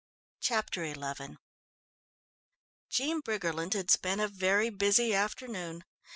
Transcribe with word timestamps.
Chapter 0.39 0.91
XI 0.91 1.37
Jean 2.89 3.19
Briggerland 3.21 3.73
had 3.73 3.91
spent 3.91 4.19
a 4.19 4.27
very 4.27 4.71
busy 4.71 5.13
afternoon. 5.13 5.83